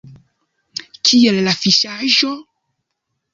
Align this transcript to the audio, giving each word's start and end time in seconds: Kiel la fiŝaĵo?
Kiel 1.09 1.37
la 1.49 1.53
fiŝaĵo? 1.59 2.31